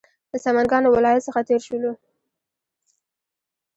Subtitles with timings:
[0.31, 1.91] د سمنګانو ولایت څخه تېر شولو.